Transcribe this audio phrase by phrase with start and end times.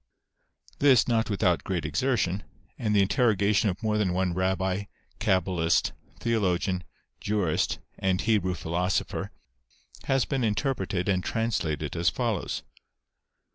[0.79, 2.41] This, not without great exertion,
[2.75, 4.87] and the inter rogation of more than one Eabbi,
[5.19, 6.83] Cabalist, theologian,
[7.19, 9.29] jurist, and Hebrew philosopher,
[10.05, 12.63] has been interpreted and translated as follows.